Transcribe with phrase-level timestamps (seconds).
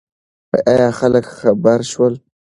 [0.69, 2.13] ایا خلک خبر شول؟